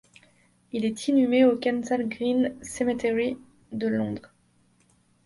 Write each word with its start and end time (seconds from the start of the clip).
Il 0.71 0.83
est 0.83 1.09
inhumé 1.09 1.45
au 1.45 1.57
Kensal 1.57 2.09
Green 2.09 2.55
Cemetery 2.63 3.37
de 3.71 3.87
Londres. 3.87 4.33